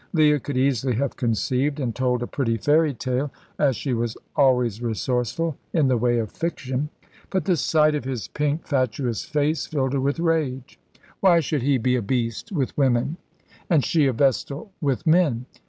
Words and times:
Leah 0.13 0.39
could 0.39 0.57
easily 0.57 0.95
have 0.95 1.15
conceived 1.15 1.79
and 1.79 1.95
told 1.95 2.23
a 2.23 2.25
pretty 2.25 2.57
fairy 2.57 2.91
tale, 2.91 3.31
as 3.59 3.75
she 3.75 3.93
was 3.93 4.17
always 4.35 4.81
resourceful 4.81 5.55
in 5.73 5.89
the 5.89 5.95
way 5.95 6.17
of 6.17 6.31
fiction; 6.31 6.89
but 7.29 7.45
the 7.45 7.55
sight 7.55 7.93
of 7.93 8.03
his 8.03 8.27
pink, 8.27 8.65
fatuous 8.65 9.25
face 9.25 9.67
filled 9.67 9.93
her 9.93 10.01
with 10.01 10.19
rage. 10.19 10.79
Why 11.19 11.39
should 11.39 11.61
he 11.61 11.77
be 11.77 11.95
a 11.95 12.01
beast 12.01 12.51
with 12.51 12.75
women, 12.75 13.17
and 13.69 13.85
she 13.85 14.07
a 14.07 14.11
vestal 14.13 14.71
with 14.81 15.05
men? 15.05 15.45